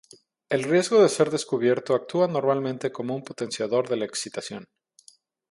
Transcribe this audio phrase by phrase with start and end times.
[0.49, 4.67] El riesgo de ser descubierto actúa normalmente como un potenciador de la excitación.